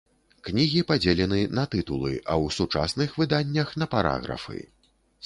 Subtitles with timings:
[0.47, 4.59] Кнігі падзелены на тытулы, а ў сучасных выданнях на параграфы.